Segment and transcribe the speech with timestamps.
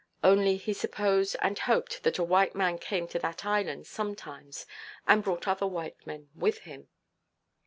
[0.23, 4.65] Only he supposed and hoped that a white man came to that island sometimes,
[5.07, 6.87] and brought other white men with him.